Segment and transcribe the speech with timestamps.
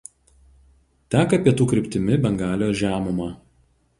[1.15, 3.29] Teka pietų kryptimi Bengalijos žemuma.